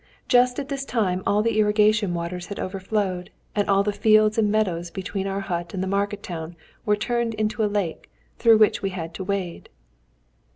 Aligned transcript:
Just 0.27 0.57
at 0.57 0.67
this 0.69 0.83
time 0.83 1.21
all 1.27 1.43
the 1.43 1.59
irrigation 1.59 2.15
waters 2.15 2.47
had 2.47 2.59
overflowed, 2.59 3.29
and 3.55 3.69
all 3.69 3.83
the 3.83 3.91
fields 3.93 4.39
and 4.39 4.51
meadows 4.51 4.89
between 4.89 5.27
our 5.27 5.41
hut 5.41 5.75
and 5.75 5.83
the 5.83 5.87
market 5.87 6.23
town 6.23 6.55
were 6.87 6.95
turned 6.95 7.35
into 7.35 7.63
a 7.63 7.69
lake, 7.69 8.09
through 8.39 8.57
which 8.57 8.81
we 8.81 8.89
had 8.89 9.13
to 9.13 9.23
wade." 9.23 9.69